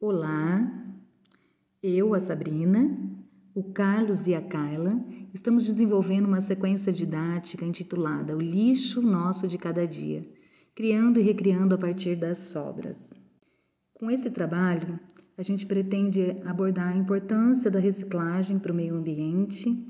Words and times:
Olá, 0.00 0.64
eu, 1.82 2.14
a 2.14 2.20
Sabrina, 2.20 2.96
o 3.52 3.64
Carlos 3.64 4.28
e 4.28 4.34
a 4.34 4.40
Carla 4.40 5.04
estamos 5.34 5.66
desenvolvendo 5.66 6.26
uma 6.26 6.40
sequência 6.40 6.92
didática 6.92 7.64
intitulada 7.64 8.36
O 8.36 8.40
lixo 8.40 9.02
nosso 9.02 9.48
de 9.48 9.58
cada 9.58 9.88
dia, 9.88 10.24
criando 10.72 11.18
e 11.18 11.22
recriando 11.24 11.74
a 11.74 11.78
partir 11.78 12.14
das 12.14 12.38
sobras. 12.38 13.20
Com 13.92 14.08
esse 14.08 14.30
trabalho, 14.30 15.00
a 15.36 15.42
gente 15.42 15.66
pretende 15.66 16.30
abordar 16.44 16.92
a 16.92 16.96
importância 16.96 17.68
da 17.68 17.80
reciclagem 17.80 18.56
para 18.56 18.70
o 18.70 18.76
meio 18.76 18.94
ambiente 18.94 19.84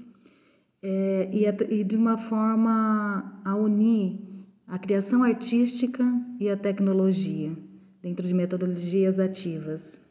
é, 0.82 1.28
e, 1.30 1.46
a, 1.46 1.54
e 1.68 1.84
de 1.84 1.96
uma 1.96 2.16
forma 2.16 3.42
a 3.44 3.54
unir 3.54 4.18
a 4.66 4.78
criação 4.78 5.22
artística 5.22 6.02
e 6.40 6.48
a 6.48 6.56
tecnologia 6.56 7.67
dentro 8.02 8.26
de 8.26 8.34
metodologias 8.34 9.18
ativas. 9.18 10.02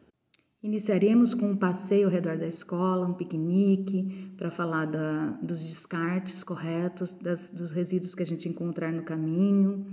Iniciaremos 0.61 1.33
com 1.33 1.51
um 1.51 1.55
passeio 1.55 2.05
ao 2.05 2.11
redor 2.11 2.37
da 2.37 2.47
escola, 2.47 3.07
um 3.07 3.13
piquenique, 3.13 4.33
para 4.35 4.49
falar 4.49 4.85
da, 4.85 5.27
dos 5.41 5.63
descartes 5.63 6.43
corretos, 6.43 7.13
das, 7.13 7.53
dos 7.53 7.71
resíduos 7.71 8.15
que 8.15 8.23
a 8.23 8.25
gente 8.25 8.49
encontrar 8.49 8.91
no 8.91 9.03
caminho. 9.03 9.85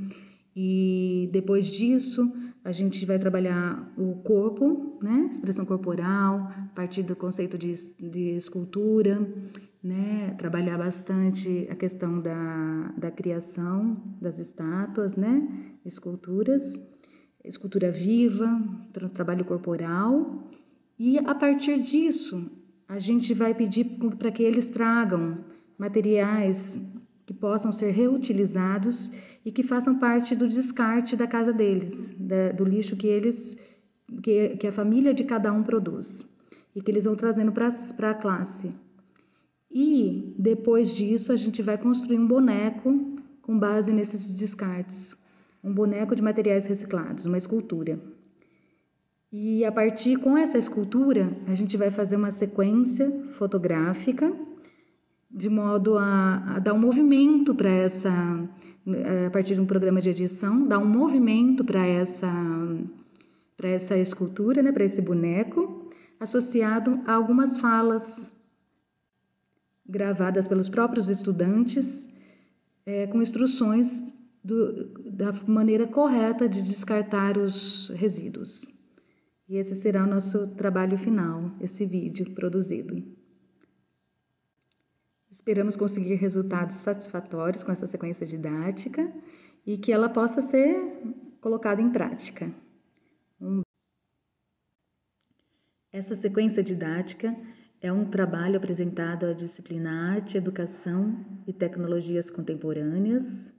E 0.56 1.28
depois 1.32 1.66
disso, 1.66 2.32
a 2.64 2.72
gente 2.72 3.04
vai 3.04 3.18
trabalhar 3.18 3.92
o 3.98 4.16
corpo, 4.22 4.98
né? 5.02 5.28
expressão 5.30 5.66
corporal, 5.66 6.50
a 6.50 6.70
partir 6.74 7.02
do 7.02 7.14
conceito 7.14 7.58
de, 7.58 7.74
de 7.98 8.30
escultura, 8.30 9.20
né? 9.82 10.34
trabalhar 10.38 10.78
bastante 10.78 11.68
a 11.70 11.74
questão 11.74 12.20
da, 12.20 12.94
da 12.96 13.10
criação 13.10 14.02
das 14.18 14.38
estátuas, 14.38 15.14
né? 15.14 15.46
esculturas 15.84 16.82
escultura 17.48 17.90
viva, 17.90 18.48
tra 18.92 19.08
trabalho 19.08 19.44
corporal, 19.44 20.48
e 20.98 21.18
a 21.18 21.34
partir 21.34 21.80
disso 21.80 22.50
a 22.88 22.98
gente 22.98 23.34
vai 23.34 23.55
pedir 23.55 23.84
para 24.19 24.30
que 24.30 24.42
eles 24.42 24.69
tragam 24.69 25.44
materiais 25.78 26.80
que 27.27 27.32
possam 27.32 27.72
ser 27.72 27.91
reutilizados 27.91 29.10
e 29.44 29.50
que 29.50 29.62
façam 29.62 29.98
parte 29.98 30.34
do 30.36 30.48
descarte 30.48 31.16
da 31.16 31.27
casa 31.27 31.52
deles, 31.52 32.12
da, 32.19 32.52
do 32.52 32.64
lixo 32.64 32.96
que 32.96 33.06
eles, 33.06 33.58
que, 34.22 34.56
que, 34.56 34.66
a 34.66 34.72
família 34.72 35.14
de 35.14 35.24
cada 35.24 35.52
um 35.52 35.62
produz 35.62 36.28
e 36.74 36.82
que 36.82 36.91
eles 36.91 37.04
vão 37.04 37.16
trazendo 37.16 37.52
para 37.52 38.10
a 38.10 38.14
classe. 38.14 38.72
E 39.70 40.34
depois 40.38 40.94
disso 40.94 41.32
a 41.32 41.36
gente 41.36 41.62
vai 41.62 41.78
construir 41.78 42.19
um 42.19 42.26
boneco 42.26 43.19
com 43.42 43.58
base 43.58 43.92
nesses 43.92 44.30
descartes, 44.30 45.16
um 45.64 45.72
boneco 45.72 46.14
de 46.14 46.22
materiais 46.22 46.66
reciclados, 46.66 47.24
uma 47.24 47.38
escultura. 47.38 47.98
E 49.32 49.64
a 49.64 49.72
partir 49.72 50.16
com 50.18 50.36
essa 50.36 50.58
escultura, 50.58 51.36
a 51.48 51.54
gente 51.54 51.76
vai 51.76 51.90
fazer 51.90 52.16
uma 52.16 52.30
sequência 52.30 53.10
fotográfica 53.32 54.32
de 55.30 55.48
modo 55.48 55.98
a, 55.98 56.54
a 56.54 56.58
dar 56.60 56.74
um 56.74 56.78
movimento 56.78 57.52
para 57.52 57.68
essa, 57.68 58.08
a 59.26 59.30
partir 59.30 59.56
de 59.56 59.60
um 59.60 59.66
programa 59.66 60.00
de 60.00 60.10
edição, 60.10 60.64
dar 60.64 60.78
um 60.78 60.86
movimento 60.86 61.64
para 61.64 61.84
essa, 61.84 62.30
para 63.56 63.68
essa 63.68 63.96
escultura, 63.96 64.62
né, 64.62 64.70
para 64.70 64.84
esse 64.84 65.02
boneco, 65.02 65.90
associado 66.20 67.00
a 67.04 67.14
algumas 67.14 67.58
falas 67.58 68.40
gravadas 69.84 70.46
pelos 70.46 70.68
próprios 70.68 71.10
estudantes, 71.10 72.08
é, 72.86 73.08
com 73.08 73.20
instruções 73.20 74.14
do, 74.45 74.89
da 75.11 75.33
maneira 75.48 75.87
correta 75.89 76.47
de 76.47 76.62
descartar 76.62 77.39
os 77.39 77.89
resíduos. 77.89 78.70
E 79.48 79.56
esse 79.56 79.75
será 79.75 80.05
o 80.05 80.06
nosso 80.06 80.48
trabalho 80.48 80.98
final, 80.98 81.50
esse 81.61 81.87
vídeo 81.87 82.34
produzido. 82.34 83.03
Esperamos 85.31 85.77
conseguir 85.77 86.15
resultados 86.15 86.77
satisfatórios 86.77 87.65
com 87.65 87.72
essa 87.72 87.87
sequência 87.87 88.27
didática 88.27 89.10
e 89.66 89.78
que 89.78 89.91
ela 89.91 90.09
possa 90.09 90.43
ser 90.43 90.77
colocada 91.41 91.81
em 91.81 91.91
prática. 91.91 92.54
Um... 93.41 93.62
Essa 95.91 96.15
sequência 96.15 96.62
didática 96.62 97.34
é 97.81 97.93
um 97.93 98.10
trabalho 98.10 98.56
apresentado 98.56 99.27
à 99.27 99.33
disciplina 99.33 100.12
Arte, 100.12 100.37
Educação 100.37 101.25
e 101.47 101.53
Tecnologias 101.53 102.31
Contemporâneas, 102.31 103.54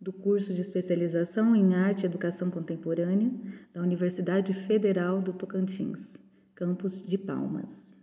do 0.00 0.12
curso 0.12 0.54
de 0.54 0.60
especialização 0.60 1.54
em 1.54 1.74
Arte 1.74 2.02
e 2.02 2.06
Educação 2.06 2.50
Contemporânea 2.50 3.30
da 3.72 3.82
Universidade 3.82 4.54
Federal 4.54 5.20
do 5.20 5.32
Tocantins, 5.32 6.16
campus 6.54 7.02
de 7.02 7.18
Palmas. 7.18 7.99